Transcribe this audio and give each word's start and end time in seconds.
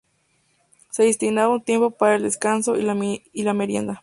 Se 0.89 1.03
destinaba 1.03 1.53
un 1.53 1.61
tiempo 1.63 1.91
para 1.91 2.15
el 2.15 2.23
descanso 2.23 2.75
y 2.75 3.43
la 3.43 3.53
merienda. 3.53 3.99